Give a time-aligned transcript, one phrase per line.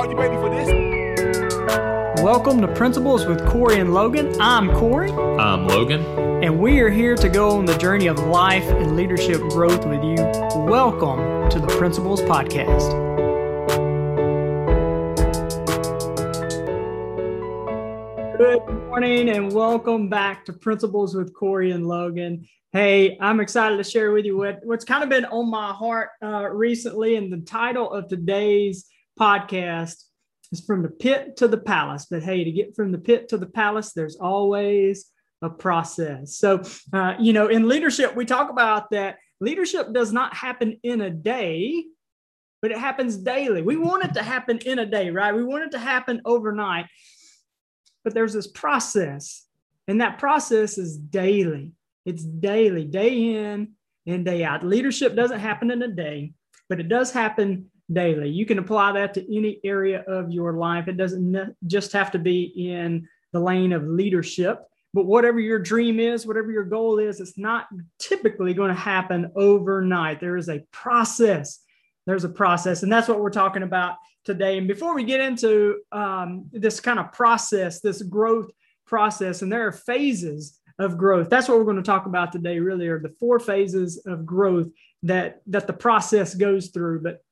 [0.00, 0.66] Are you ready for this?
[2.22, 4.34] Welcome to Principles with Corey and Logan.
[4.40, 5.12] I'm Corey.
[5.12, 6.02] I'm Logan.
[6.42, 10.02] And we are here to go on the journey of life and leadership growth with
[10.02, 10.16] you.
[10.64, 12.88] Welcome to the Principles Podcast.
[18.38, 22.48] Good morning and welcome back to Principles with Corey and Logan.
[22.72, 26.08] Hey, I'm excited to share with you what, what's kind of been on my heart
[26.22, 27.16] uh, recently.
[27.16, 28.86] And the title of today's
[29.20, 30.04] podcast
[30.50, 32.06] is From the Pit to the Palace.
[32.10, 35.06] But hey, to get from the pit to the palace, there's always
[35.42, 36.36] a process.
[36.36, 36.62] So,
[36.92, 41.10] uh, you know, in leadership, we talk about that leadership does not happen in a
[41.10, 41.84] day,
[42.62, 43.62] but it happens daily.
[43.62, 45.34] We want it to happen in a day, right?
[45.34, 46.86] We want it to happen overnight.
[48.04, 49.46] But there's this process,
[49.86, 51.72] and that process is daily.
[52.06, 53.72] It's daily, day in
[54.06, 54.64] and day out.
[54.64, 56.32] Leadership doesn't happen in a day,
[56.70, 58.28] but it does happen daily.
[58.28, 60.88] You can apply that to any area of your life.
[60.88, 64.60] It doesn't just have to be in the lane of leadership,
[64.92, 67.66] but whatever your dream is, whatever your goal is, it's not
[67.98, 70.20] typically going to happen overnight.
[70.20, 71.60] There is a process.
[72.06, 74.58] There's a process, and that's what we're talking about today.
[74.58, 78.50] And before we get into um, this kind of process, this growth
[78.86, 81.28] process, and there are phases of growth.
[81.28, 84.68] That's what we're going to talk about today, really, are the four phases of growth
[85.02, 87.02] that, that the process goes through.
[87.02, 87.22] But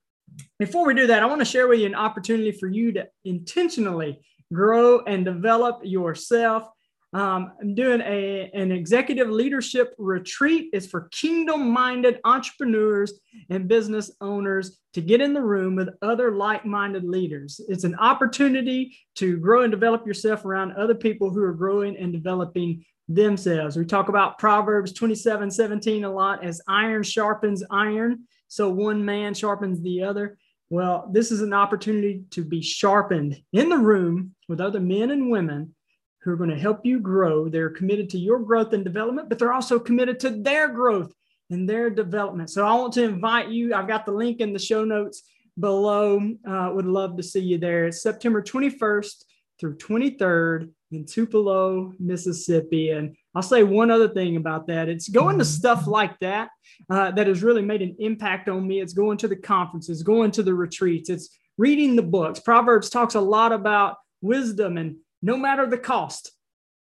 [0.59, 3.09] before we do that, I want to share with you an opportunity for you to
[3.25, 4.21] intentionally
[4.53, 6.69] grow and develop yourself.
[7.15, 10.69] Um, I'm doing a, an executive leadership retreat.
[10.73, 13.15] It's for kingdom minded entrepreneurs
[13.49, 17.61] and business owners to get in the room with other like minded leaders.
[17.69, 22.13] It's an opportunity to grow and develop yourself around other people who are growing and
[22.13, 23.77] developing themselves.
[23.77, 28.25] We talk about Proverbs 27 17 a lot as iron sharpens iron.
[28.49, 30.39] So one man sharpens the other.
[30.71, 35.31] Well, this is an opportunity to be sharpened in the room with other men and
[35.31, 35.75] women
[36.23, 37.49] who are going to help you grow.
[37.49, 41.13] They're committed to your growth and development, but they're also committed to their growth
[41.51, 42.51] and their development.
[42.51, 43.75] So I want to invite you.
[43.75, 45.23] I've got the link in the show notes
[45.59, 46.21] below.
[46.47, 47.87] Uh, would love to see you there.
[47.87, 49.25] It's September 21st
[49.59, 52.91] through 23rd in Tupelo, Mississippi.
[52.91, 54.89] And I'll say one other thing about that.
[54.89, 56.49] It's going to stuff like that
[56.91, 58.81] uh, that has really made an impact on me.
[58.81, 62.41] It's going to the conferences, going to the retreats, it's reading the books.
[62.41, 66.33] Proverbs talks a lot about wisdom and no matter the cost,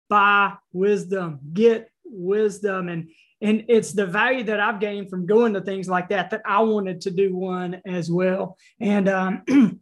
[0.08, 2.88] buy wisdom, get wisdom.
[2.88, 3.10] And
[3.40, 6.62] and it's the value that I've gained from going to things like that that I
[6.62, 8.56] wanted to do one as well.
[8.80, 9.42] And um,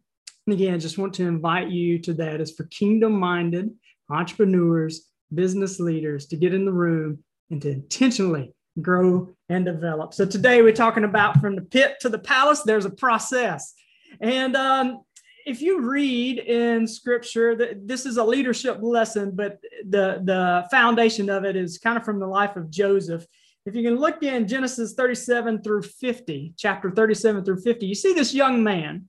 [0.49, 2.41] again, just want to invite you to that.
[2.41, 3.71] It's for kingdom minded
[4.11, 10.15] entrepreneurs, business leaders to get in the room and to intentionally grow and develop.
[10.15, 13.75] So today we're talking about from the pit to the palace, there's a process.
[14.21, 15.03] And um,
[15.47, 21.29] if you read in scripture that this is a leadership lesson, but the, the foundation
[21.29, 23.27] of it is kind of from the life of Joseph.
[23.67, 28.15] If you can look in Genesis 37 through 50, chapter 37 through 50, you see
[28.15, 29.09] this young man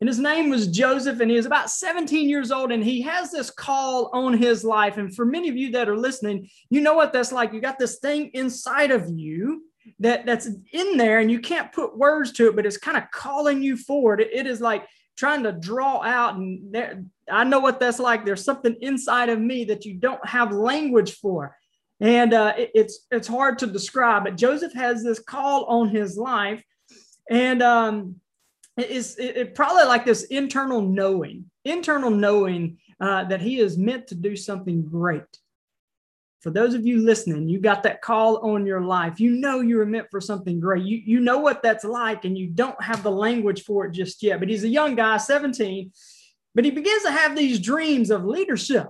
[0.00, 3.32] and his name was Joseph, and he was about 17 years old, and he has
[3.32, 4.96] this call on his life.
[4.96, 7.52] And for many of you that are listening, you know what that's like.
[7.52, 9.64] You got this thing inside of you
[9.98, 13.10] that that's in there, and you can't put words to it, but it's kind of
[13.10, 14.20] calling you forward.
[14.20, 14.86] it, it is like
[15.16, 18.24] trying to draw out, and there, I know what that's like.
[18.24, 21.56] There's something inside of me that you don't have language for,
[21.98, 24.22] and uh, it, it's it's hard to describe.
[24.22, 26.62] But Joseph has this call on his life,
[27.28, 28.20] and um,
[28.78, 34.06] is it, it probably like this internal knowing, internal knowing uh, that he is meant
[34.08, 35.38] to do something great.
[36.40, 39.18] For those of you listening, you got that call on your life.
[39.18, 40.84] You know you were meant for something great.
[40.84, 44.22] You, you know what that's like, and you don't have the language for it just
[44.22, 44.38] yet.
[44.38, 45.90] But he's a young guy, 17,
[46.54, 48.86] but he begins to have these dreams of leadership.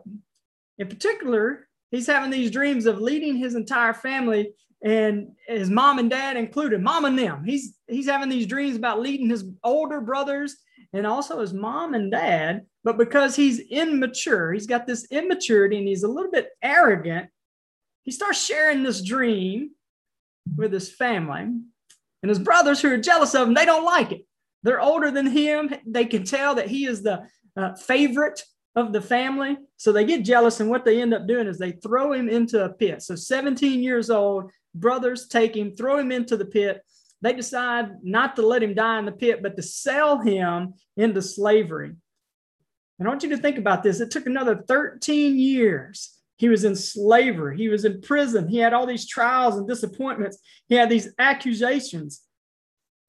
[0.77, 6.09] In particular, he's having these dreams of leading his entire family and his mom and
[6.09, 7.45] dad included, mom and them.
[7.45, 10.57] He's he's having these dreams about leading his older brothers
[10.93, 12.63] and also his mom and dad.
[12.85, 17.29] But because he's immature, he's got this immaturity and he's a little bit arrogant.
[18.05, 19.73] He starts sharing this dream
[20.57, 24.25] with his family, and his brothers who are jealous of him, they don't like it.
[24.63, 25.71] They're older than him.
[25.87, 28.43] They can tell that he is the uh, favorite
[28.75, 29.59] of the family.
[29.77, 32.65] So they get jealous, and what they end up doing is they throw him into
[32.65, 33.03] a pit.
[33.03, 36.83] So 17 years old, brothers take him, throw him into the pit.
[37.21, 41.21] They decide not to let him die in the pit, but to sell him into
[41.23, 41.95] slavery.
[42.99, 44.01] And I want you to think about this.
[44.01, 46.17] It took another 13 years.
[46.37, 47.57] He was in slavery.
[47.57, 48.49] He was in prison.
[48.49, 50.39] He had all these trials and disappointments.
[50.69, 52.23] He had these accusations.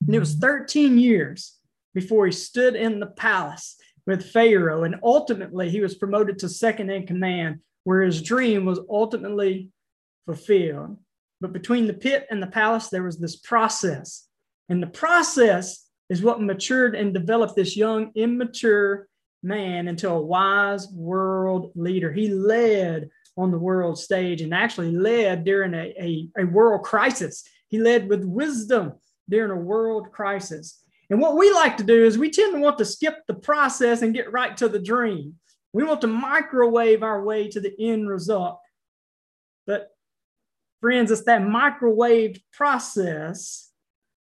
[0.06, 1.58] And it was 13 years
[1.94, 3.76] before he stood in the palace
[4.08, 4.84] with Pharaoh.
[4.84, 9.70] And ultimately, he was promoted to second in command, where his dream was ultimately
[10.26, 10.98] fulfilled.
[11.42, 14.28] But between the pit and the palace, there was this process.
[14.68, 19.08] And the process is what matured and developed this young, immature
[19.42, 22.12] man into a wise world leader.
[22.12, 27.44] He led on the world stage and actually led during a, a, a world crisis.
[27.70, 28.94] He led with wisdom
[29.30, 30.84] during a world crisis.
[31.10, 34.02] And what we like to do is we tend to want to skip the process
[34.02, 35.36] and get right to the dream.
[35.74, 38.60] We want to microwave our way to the end result.
[39.66, 39.90] But
[40.82, 43.72] friends, it's that microwaved process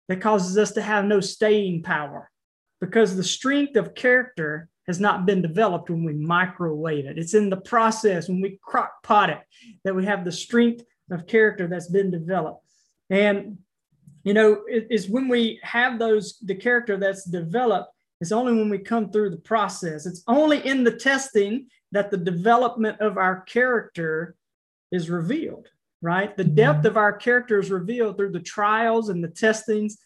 [0.07, 2.29] that causes us to have no staying power
[2.79, 7.17] because the strength of character has not been developed when we microwave it.
[7.17, 9.41] It's in the process when we crock pot it
[9.83, 12.65] that we have the strength of character that's been developed.
[13.09, 13.59] And
[14.23, 17.91] you know, it, it's when we have those the character that's developed.
[18.19, 20.05] It's only when we come through the process.
[20.05, 24.35] It's only in the testing that the development of our character
[24.91, 25.67] is revealed.
[26.03, 26.55] Right, the mm-hmm.
[26.55, 29.99] depth of our character is revealed through the trials and the testings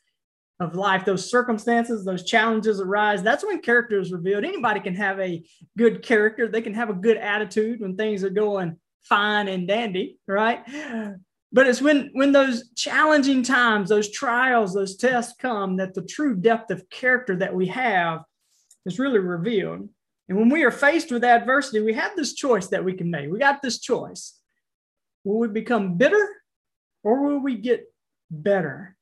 [0.60, 3.24] of life, those circumstances, those challenges arise.
[3.24, 4.44] That's when character is revealed.
[4.44, 5.44] Anybody can have a
[5.78, 10.18] good character, they can have a good attitude when things are going fine and dandy,
[10.28, 10.66] right?
[11.52, 16.36] But it's when when those challenging times, those trials, those tests come that the true
[16.36, 18.24] depth of character that we have
[18.86, 19.88] is really revealed.
[20.28, 23.32] And when we are faced with adversity, we have this choice that we can make.
[23.32, 24.38] We got this choice.
[25.26, 26.30] Will we become bitter
[27.04, 27.92] or will we get
[28.32, 28.96] better?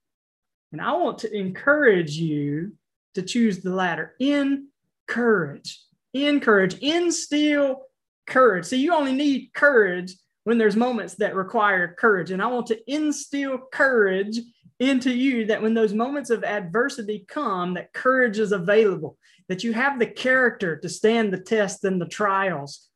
[0.71, 2.73] And I want to encourage you
[3.13, 4.15] to choose the latter.
[4.19, 5.79] Encourage,
[6.13, 7.83] encourage, instill
[8.25, 8.65] courage.
[8.65, 10.15] See, you only need courage
[10.45, 12.31] when there's moments that require courage.
[12.31, 14.39] And I want to instill courage
[14.79, 19.17] into you that when those moments of adversity come, that courage is available,
[19.49, 22.89] that you have the character to stand the test and the trials,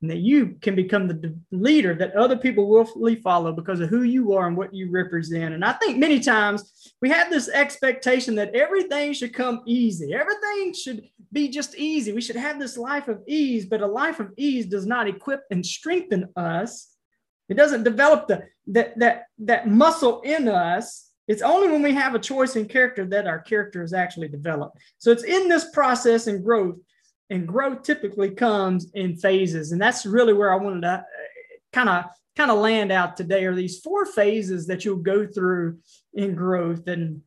[0.00, 4.02] and that you can become the leader that other people willfully follow because of who
[4.02, 5.52] you are and what you represent.
[5.52, 10.72] And I think many times we have this expectation that everything should come easy, everything
[10.72, 11.02] should
[11.32, 12.12] be just easy.
[12.12, 15.42] We should have this life of ease, but a life of ease does not equip
[15.50, 16.96] and strengthen us.
[17.48, 21.10] It doesn't develop the that that that muscle in us.
[21.28, 24.78] It's only when we have a choice in character that our character is actually developed.
[24.98, 26.76] So it's in this process and growth
[27.30, 29.72] and growth typically comes in phases.
[29.72, 31.04] And that's really where i wanted to
[31.72, 32.04] kind of
[32.36, 35.78] kind of land out today are these four phases that you'll go through
[36.14, 36.86] in growth.
[36.86, 37.22] And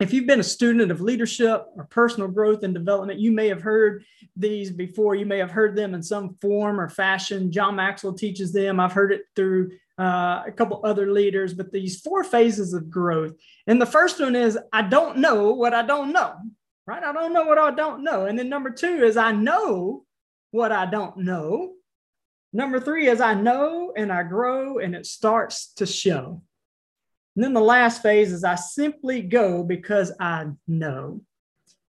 [0.00, 3.62] if you've been a student of leadership or personal growth and development you may have
[3.62, 4.04] heard
[4.36, 5.16] these before.
[5.16, 7.50] You may have heard them in some form or fashion.
[7.50, 8.78] John maxwell teaches them.
[8.78, 11.54] I've heard it through uh, a couple other leaders.
[11.54, 13.34] But these four phases of growth
[13.66, 16.34] and the first one is i don't know what i don't know
[16.88, 17.04] right?
[17.04, 18.24] I don't know what I don't know.
[18.24, 20.06] And then number two is I know
[20.52, 21.74] what I don't know.
[22.54, 26.42] Number three is I know and I grow and it starts to show.
[27.36, 31.20] And then the last phase is I simply go because I know.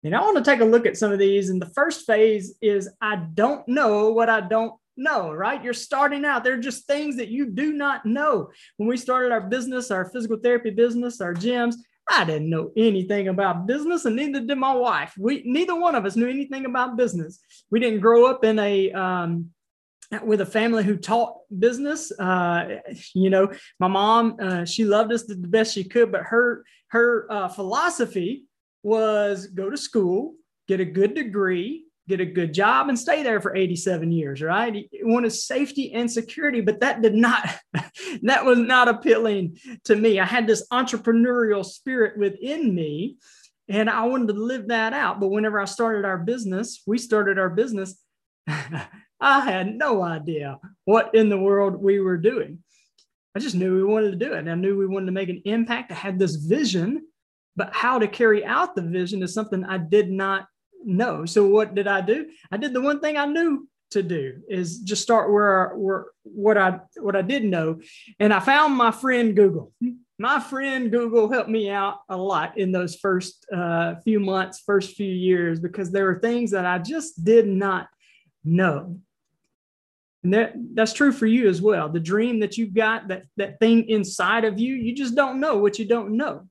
[0.03, 1.49] And I want to take a look at some of these.
[1.49, 5.63] And the first phase is I don't know what I don't know, right?
[5.63, 6.43] You're starting out.
[6.43, 8.51] They're just things that you do not know.
[8.75, 11.75] When we started our business, our physical therapy business, our gyms,
[12.11, 15.13] I didn't know anything about business, and neither did my wife.
[15.17, 17.39] We neither one of us knew anything about business.
[17.69, 19.51] We didn't grow up in a um,
[20.23, 22.11] with a family who taught business.
[22.19, 22.79] Uh,
[23.13, 27.27] you know, my mom uh, she loved us the best she could, but her her
[27.31, 28.45] uh, philosophy
[28.83, 30.35] was go to school,
[30.67, 34.73] get a good degree, get a good job and stay there for 87 years right?
[34.73, 37.47] He wanted safety and security but that did not
[38.23, 40.19] that was not appealing to me.
[40.19, 43.17] I had this entrepreneurial spirit within me
[43.69, 45.19] and i wanted to live that out.
[45.19, 47.95] But whenever i started our business we started our business
[48.47, 48.79] i
[49.21, 52.59] had no idea what in the world we were doing.
[53.33, 55.41] I just knew we wanted to do it i knew we wanted to make an
[55.45, 55.91] impact.
[55.91, 57.05] I had this vision
[57.55, 60.47] but how to carry out the vision is something i did not
[60.85, 61.25] know.
[61.25, 62.27] So what did I do?
[62.51, 66.57] I did the one thing I knew to do is just start where, where what
[66.57, 67.79] I what I didn't know,
[68.19, 69.73] and I found my friend Google.
[70.17, 74.95] My friend Google helped me out a lot in those first uh, few months, first
[74.95, 77.87] few years, because there were things that I just did not
[78.43, 78.99] know.
[80.23, 81.89] And that, that's true for you as well.
[81.89, 85.57] The dream that you've got, that, that thing inside of you, you just don't know
[85.57, 86.47] what you don't know.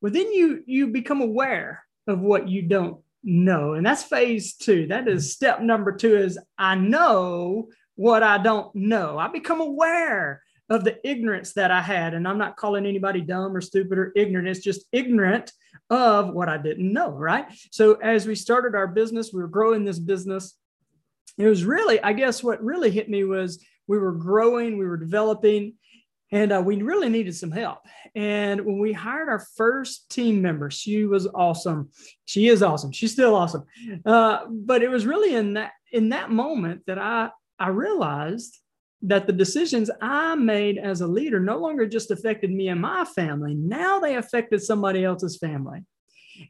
[0.00, 3.74] Well, then you you become aware of what you don't know.
[3.74, 4.86] And that's phase two.
[4.86, 5.30] That is mm.
[5.30, 9.18] step number two is I know what I don't know.
[9.18, 12.14] I become aware of the ignorance that I had.
[12.14, 14.48] And I'm not calling anybody dumb or stupid or ignorant.
[14.48, 15.52] It's just ignorant
[15.90, 17.46] of what I didn't know, right?
[17.70, 20.54] So as we started our business, we were growing this business.
[21.38, 24.96] It was really, I guess, what really hit me was we were growing, we were
[24.96, 25.74] developing,
[26.32, 27.78] and uh, we really needed some help.
[28.14, 31.90] And when we hired our first team member, she was awesome.
[32.24, 32.92] She is awesome.
[32.92, 33.64] She's still awesome.
[34.04, 38.58] Uh, but it was really in that in that moment that I I realized
[39.02, 43.04] that the decisions I made as a leader no longer just affected me and my
[43.04, 43.54] family.
[43.54, 45.84] Now they affected somebody else's family.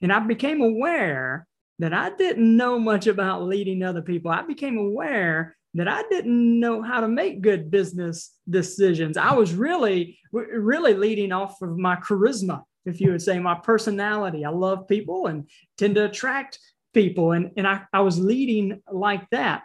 [0.00, 1.47] And I became aware
[1.78, 4.30] that I didn't know much about leading other people.
[4.30, 9.16] I became aware that I didn't know how to make good business decisions.
[9.16, 14.44] I was really, really leading off of my charisma, if you would say, my personality.
[14.44, 16.58] I love people and tend to attract
[16.94, 17.32] people.
[17.32, 19.64] And, and I, I was leading like that.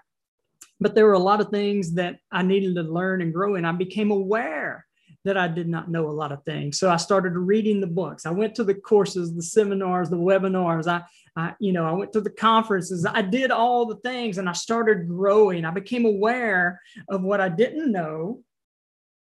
[0.82, 3.66] But there were a lot of things that I needed to learn and grow in.
[3.66, 4.86] I became aware
[5.24, 6.80] that I did not know a lot of things.
[6.80, 8.26] So I started reading the books.
[8.26, 10.88] I went to the courses, the seminars, the webinars.
[10.88, 11.04] I,
[11.36, 13.06] I, you know, I went to the conferences.
[13.06, 15.64] I did all the things and I started growing.
[15.64, 18.42] I became aware of what I didn't know.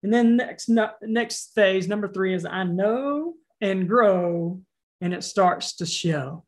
[0.03, 0.69] And then next,
[1.03, 4.61] next phase, number three is I know and grow
[5.01, 6.45] and it starts to show.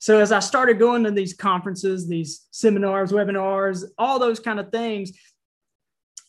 [0.00, 4.70] So as I started going to these conferences, these seminars, webinars, all those kind of
[4.70, 5.12] things,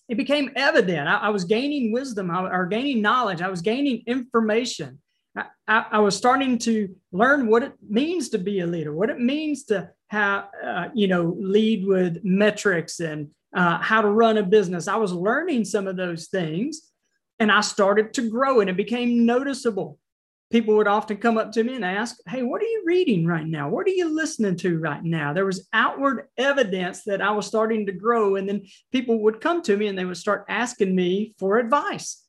[0.10, 1.08] it became evident.
[1.08, 3.42] I, I was gaining wisdom or gaining knowledge.
[3.42, 5.00] I was gaining information.
[5.68, 9.20] I, I, was starting to learn what it means to be a leader, what it
[9.20, 14.44] means to have, uh, you know, lead with metrics and uh, how to run a
[14.44, 14.88] business.
[14.88, 16.92] I was learning some of those things
[17.38, 19.99] and I started to grow and it became noticeable.
[20.52, 23.46] People would often come up to me and ask, Hey, what are you reading right
[23.46, 23.70] now?
[23.70, 25.34] What are you listening to right now?
[25.34, 28.36] There was outward evidence that I was starting to grow.
[28.36, 32.24] And then people would come to me and they would start asking me for advice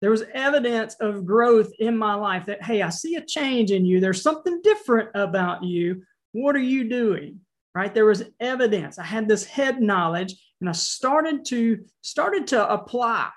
[0.00, 3.84] there was evidence of growth in my life that, hey, I see a change in
[3.86, 4.00] you.
[4.00, 6.02] There's something different about you.
[6.32, 7.40] What are you doing?
[7.74, 7.94] Right.
[7.94, 8.98] There was evidence.
[8.98, 13.28] I had this head knowledge and I started to started to apply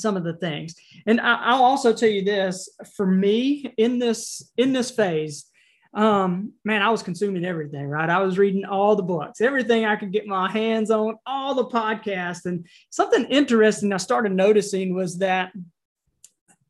[0.00, 0.74] some of the things.
[1.06, 5.46] And I, will also tell you this for me in this in this phase,
[5.94, 8.08] um, man, I was consuming everything, right?
[8.08, 11.66] I was reading all the books, everything I could get my hands on, all the
[11.66, 12.44] podcasts.
[12.44, 15.52] And something interesting I started noticing was that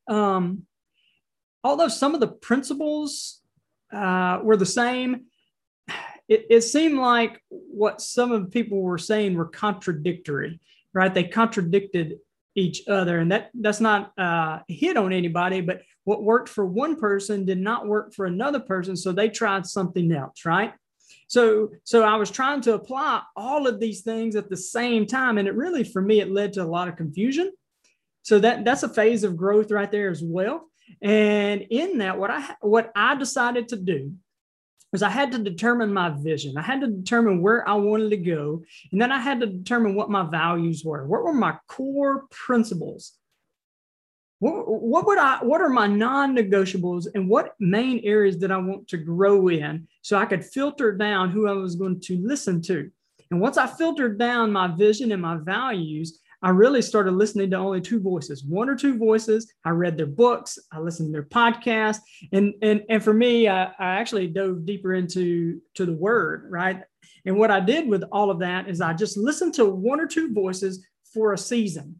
[0.09, 0.65] um,
[1.65, 3.41] although some of the principles
[3.93, 5.27] uh, were the same,
[6.29, 10.61] it, it seemed like what some of the people were saying were contradictory,
[10.93, 11.13] right?
[11.13, 12.19] They contradicted
[12.59, 13.19] each other.
[13.19, 17.59] And that that's not uh, hit on anybody, but what worked for one person did
[17.59, 18.97] not work for another person.
[18.97, 20.73] So they tried something else, right?
[21.29, 25.39] So, so I was trying to apply all of these things at the same time.
[25.39, 27.53] And it really, for me, it led to a lot of confusion.
[28.23, 30.69] So that that's a phase of growth right there as well.
[31.03, 34.15] And in that, what I what I decided to do
[34.93, 36.57] was I had to determine my vision.
[36.57, 38.63] I had to determine where I wanted to go.
[38.91, 41.07] And then I had to determine what my values were.
[41.07, 43.13] What were my core principles?
[44.41, 48.87] What, what would I what are my non-negotiables and what main areas did I want
[48.89, 52.89] to grow in so I could filter down who I was going to listen to.
[53.31, 57.57] And once I filtered down my vision and my values, I really started listening to
[57.57, 59.53] only two voices, one or two voices.
[59.65, 61.99] I read their books, I listened to their podcasts,
[62.33, 66.83] and and and for me, I, I actually dove deeper into to the word, right?
[67.25, 70.07] And what I did with all of that is I just listened to one or
[70.07, 71.97] two voices for a season,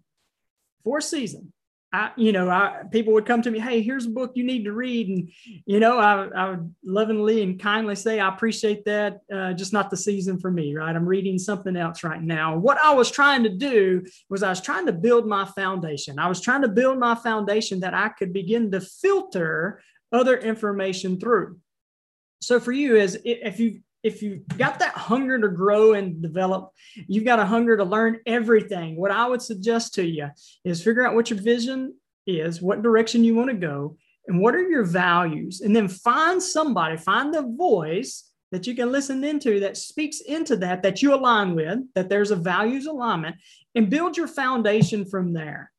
[0.85, 1.53] for a season.
[1.91, 4.65] I, you know, I, people would come to me, Hey, here's a book you need
[4.65, 5.09] to read.
[5.09, 5.31] And,
[5.65, 9.21] you know, I, I would lovingly and kindly say, I appreciate that.
[9.33, 10.95] Uh, just not the season for me, right?
[10.95, 12.59] I'm reading something else right now.
[12.59, 16.19] What I was trying to do was I was trying to build my foundation.
[16.19, 19.81] I was trying to build my foundation that I could begin to filter
[20.13, 21.59] other information through.
[22.41, 26.73] So for you, as if you if you've got that hunger to grow and develop,
[27.07, 28.97] you've got a hunger to learn everything.
[28.97, 30.29] What I would suggest to you
[30.65, 31.95] is figure out what your vision
[32.27, 33.97] is, what direction you want to go,
[34.27, 35.61] and what are your values.
[35.61, 40.57] And then find somebody, find the voice that you can listen into that speaks into
[40.57, 43.37] that, that you align with, that there's a values alignment,
[43.75, 45.71] and build your foundation from there.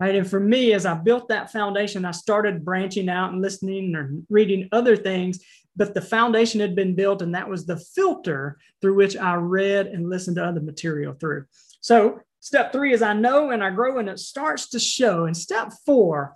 [0.00, 0.16] Right.
[0.16, 4.10] And for me, as I built that foundation, I started branching out and listening or
[4.28, 5.38] reading other things
[5.76, 9.86] but the foundation had been built and that was the filter through which I read
[9.86, 11.46] and listened to other material through.
[11.80, 15.24] So step three is I know and I grow and it starts to show.
[15.24, 16.34] And step four,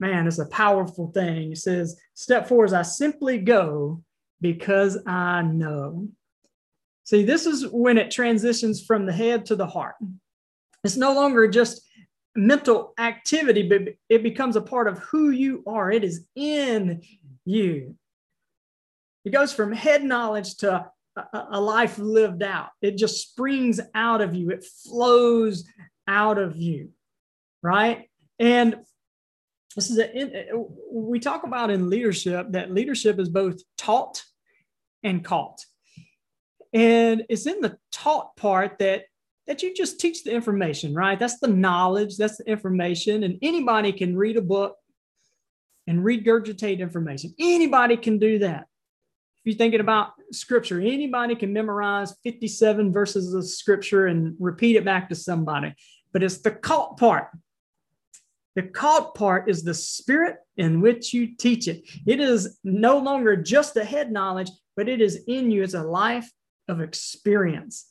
[0.00, 1.52] man, it's a powerful thing.
[1.52, 4.02] It says, step four is I simply go
[4.40, 6.08] because I know.
[7.04, 9.96] See, this is when it transitions from the head to the heart.
[10.84, 11.82] It's no longer just
[12.36, 15.90] mental activity, but it becomes a part of who you are.
[15.90, 17.02] It is in
[17.44, 17.96] you.
[19.28, 22.70] It goes from head knowledge to a, a life lived out.
[22.80, 25.66] It just springs out of you, it flows
[26.06, 26.92] out of you,
[27.62, 28.08] right?
[28.38, 28.76] And
[29.76, 34.24] this is a, uh, we talk about in leadership that leadership is both taught
[35.02, 35.62] and caught.
[36.72, 39.04] And it's in the taught part that
[39.46, 41.18] that you just teach the information, right?
[41.18, 44.78] That's the knowledge, that's the information, and anybody can read a book
[45.86, 47.34] and regurgitate information.
[47.38, 48.68] Anybody can do that.
[49.44, 54.84] If you're thinking about scripture, anybody can memorize 57 verses of scripture and repeat it
[54.84, 55.74] back to somebody.
[56.12, 57.28] But it's the caught part.
[58.56, 61.88] The caught part is the spirit in which you teach it.
[62.06, 65.62] It is no longer just a head knowledge, but it is in you.
[65.62, 66.28] It's a life
[66.66, 67.86] of experience.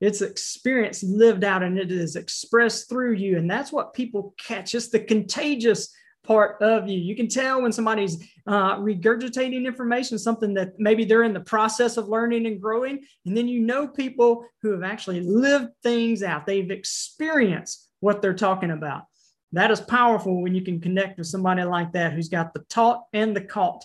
[0.00, 3.38] It's experience lived out and it is expressed through you.
[3.38, 4.74] And that's what people catch.
[4.74, 5.92] It's the contagious
[6.24, 6.98] part of you.
[6.98, 11.96] You can tell when somebody's uh, regurgitating information, something that maybe they're in the process
[11.96, 13.04] of learning and growing.
[13.26, 18.34] And then you know people who have actually lived things out, they've experienced what they're
[18.34, 19.04] talking about.
[19.52, 23.04] That is powerful when you can connect with somebody like that who's got the taught
[23.12, 23.84] and the caught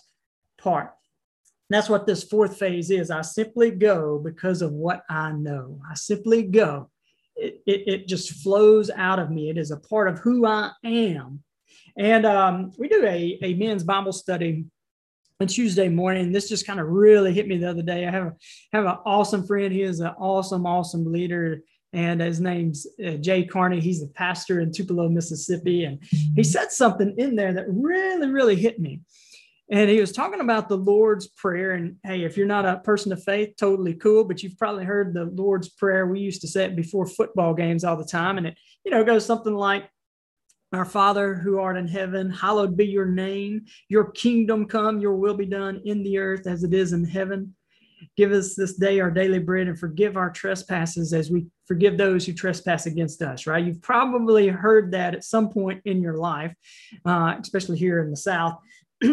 [0.57, 0.93] part
[1.69, 3.11] that's what this fourth phase is.
[3.11, 5.79] I simply go because of what I know.
[5.89, 6.89] I simply go.
[7.35, 9.49] It, it, it just flows out of me.
[9.49, 11.43] It is a part of who I am.
[11.99, 14.65] And um, we do a, a men's Bible study
[15.39, 16.31] on Tuesday morning.
[16.31, 18.07] This just kind of really hit me the other day.
[18.07, 18.35] I have, a,
[18.73, 19.71] have an awesome friend.
[19.71, 21.61] He is an awesome, awesome leader.
[21.93, 23.79] And his name's uh, Jay Carney.
[23.79, 25.83] He's a pastor in Tupelo, Mississippi.
[25.83, 26.01] And
[26.35, 29.01] he said something in there that really, really hit me
[29.71, 31.73] and he was talking about the Lord's Prayer.
[31.73, 35.13] And hey, if you're not a person of faith, totally cool, but you've probably heard
[35.13, 36.07] the Lord's Prayer.
[36.07, 38.39] We used to say it before football games all the time.
[38.39, 39.87] And it, you know, goes something like,
[40.71, 43.65] Our Father who art in heaven, hallowed be your name.
[43.87, 47.55] Your kingdom come, your will be done in the earth as it is in heaven.
[48.15, 52.25] Give us this day our daily bread and forgive our trespasses as we forgive those
[52.25, 53.65] who trespass against us, right?
[53.65, 56.53] You've probably heard that at some point in your life,
[57.03, 58.59] uh, especially here in the South.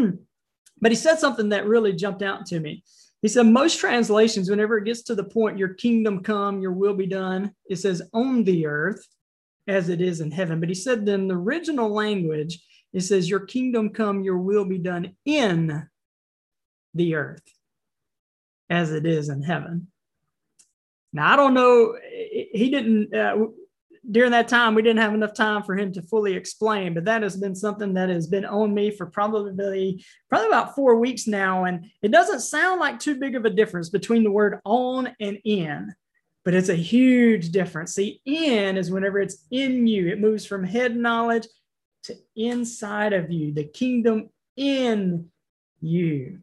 [0.80, 2.84] But he said something that really jumped out to me.
[3.22, 6.94] He said, most translations, whenever it gets to the point, your kingdom come, your will
[6.94, 9.04] be done, it says on the earth
[9.68, 10.60] as it is in heaven.
[10.60, 12.60] But he said, in the original language,
[12.92, 15.88] it says, your kingdom come, your will be done in
[16.94, 17.42] the earth
[18.70, 19.88] as it is in heaven.
[21.12, 23.46] Now, I don't know, he didn't, uh,
[24.08, 27.22] during that time, we didn't have enough time for him to fully explain, but that
[27.22, 31.64] has been something that has been on me for probably probably about four weeks now.
[31.64, 35.38] And it doesn't sound like too big of a difference between the word on and
[35.44, 35.92] in,
[36.46, 37.92] but it's a huge difference.
[37.92, 41.48] See, in is whenever it's in you, it moves from head knowledge
[42.04, 45.28] to inside of you, the kingdom in
[45.80, 46.38] you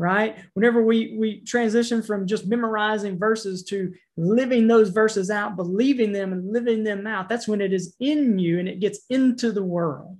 [0.00, 0.36] right?
[0.54, 6.32] Whenever we we transition from just memorizing verses to living those verses out, believing them
[6.32, 9.64] and living them out, that's when it is in you and it gets into the
[9.64, 10.16] world.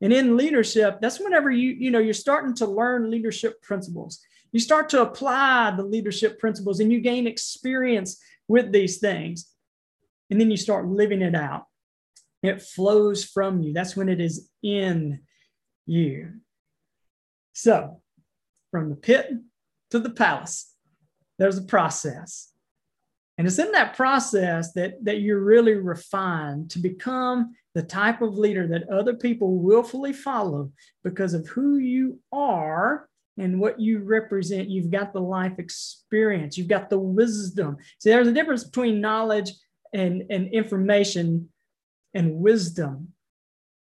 [0.00, 4.20] And in leadership, that's whenever you you know you're starting to learn leadership principles.
[4.52, 9.46] You start to apply the leadership principles and you gain experience with these things.
[10.30, 11.64] And then you start living it out.
[12.42, 13.72] It flows from you.
[13.72, 15.20] That's when it is in
[15.86, 16.32] you.
[17.52, 18.02] So,
[18.70, 19.30] from the pit
[19.90, 20.72] to the palace.
[21.38, 22.52] There's a process.
[23.38, 28.38] And it's in that process that, that you're really refined to become the type of
[28.38, 30.72] leader that other people willfully follow
[31.04, 34.68] because of who you are and what you represent.
[34.68, 37.76] You've got the life experience, you've got the wisdom.
[37.98, 39.52] See, there's a difference between knowledge
[39.92, 41.48] and, and information
[42.14, 43.12] and wisdom.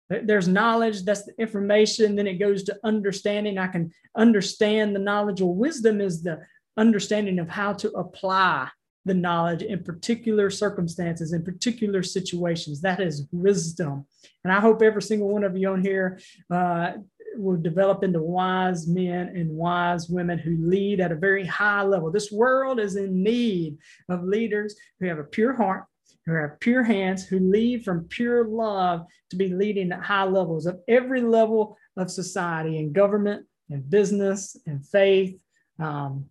[0.09, 2.15] There's knowledge, that's the information.
[2.15, 3.57] Then it goes to understanding.
[3.57, 5.41] I can understand the knowledge.
[5.41, 6.39] Well, wisdom is the
[6.77, 8.69] understanding of how to apply
[9.03, 12.81] the knowledge in particular circumstances, in particular situations.
[12.81, 14.05] That is wisdom.
[14.43, 16.19] And I hope every single one of you on here
[16.49, 16.93] uh,
[17.39, 22.11] will develop into wise men and wise women who lead at a very high level.
[22.11, 23.77] This world is in need
[24.09, 25.85] of leaders who have a pure heart,
[26.25, 30.65] who have pure hands, who lead from pure love to be leading at high levels
[30.65, 35.37] of every level of society and government and business and faith
[35.79, 36.25] um,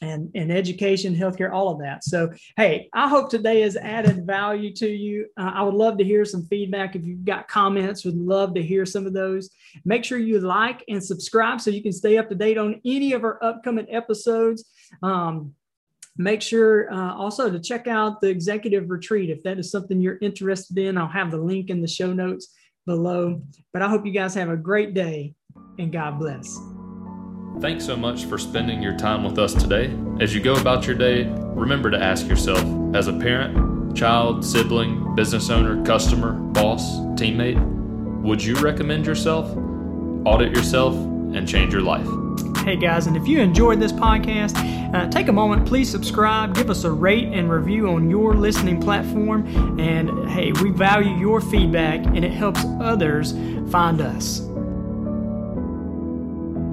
[0.00, 2.04] and, education, healthcare, all of that.
[2.04, 5.26] So, hey, I hope today has added value to you.
[5.36, 6.94] Uh, I would love to hear some feedback.
[6.94, 9.50] If you've got comments, would love to hear some of those.
[9.84, 13.12] Make sure you like and subscribe so you can stay up to date on any
[13.12, 14.64] of our upcoming episodes.
[15.02, 15.54] Um,
[16.16, 20.18] make sure uh, also to check out the executive retreat if that is something you're
[20.20, 20.96] interested in.
[20.96, 22.54] I'll have the link in the show notes
[22.86, 23.42] below.
[23.72, 25.34] But I hope you guys have a great day
[25.78, 26.75] and God bless.
[27.60, 29.90] Thanks so much for spending your time with us today.
[30.20, 32.60] As you go about your day, remember to ask yourself
[32.94, 37.58] as a parent, child, sibling, business owner, customer, boss, teammate,
[38.20, 39.50] would you recommend yourself?
[40.26, 42.06] Audit yourself and change your life.
[42.58, 44.56] Hey guys, and if you enjoyed this podcast,
[44.92, 48.82] uh, take a moment, please subscribe, give us a rate and review on your listening
[48.82, 49.80] platform.
[49.80, 53.32] And hey, we value your feedback and it helps others
[53.70, 54.40] find us.